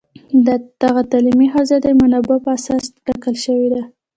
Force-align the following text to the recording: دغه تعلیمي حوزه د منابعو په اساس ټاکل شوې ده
دغه 0.83 1.01
تعلیمي 1.11 1.47
حوزه 1.53 1.77
د 1.81 1.87
منابعو 2.01 2.43
په 2.45 2.49
اساس 2.57 2.83
ټاکل 3.05 3.35
شوې 3.45 3.67
ده 3.73 3.83